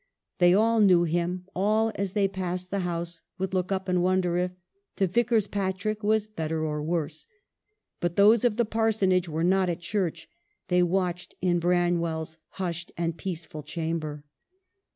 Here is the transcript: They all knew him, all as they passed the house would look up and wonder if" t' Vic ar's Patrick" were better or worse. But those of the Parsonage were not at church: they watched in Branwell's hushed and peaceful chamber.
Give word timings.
They 0.39 0.55
all 0.55 0.79
knew 0.79 1.03
him, 1.03 1.45
all 1.55 1.91
as 1.93 2.13
they 2.13 2.27
passed 2.27 2.71
the 2.71 2.79
house 2.79 3.21
would 3.37 3.53
look 3.53 3.71
up 3.71 3.87
and 3.87 4.01
wonder 4.01 4.35
if" 4.35 4.49
t' 4.97 5.05
Vic 5.05 5.31
ar's 5.31 5.45
Patrick" 5.45 6.01
were 6.01 6.17
better 6.35 6.65
or 6.65 6.81
worse. 6.81 7.27
But 7.99 8.15
those 8.15 8.43
of 8.43 8.55
the 8.57 8.65
Parsonage 8.65 9.29
were 9.29 9.43
not 9.43 9.69
at 9.69 9.79
church: 9.79 10.27
they 10.69 10.81
watched 10.81 11.35
in 11.39 11.59
Branwell's 11.59 12.39
hushed 12.53 12.91
and 12.97 13.15
peaceful 13.15 13.61
chamber. 13.61 14.23